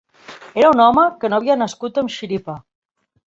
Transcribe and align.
Era 0.61 0.71
un 0.75 0.81
home 0.85 1.03
que 1.23 1.31
no 1.33 1.39
havia 1.41 1.57
nascut 1.63 2.01
amb 2.03 2.13
xiripa 2.17 2.57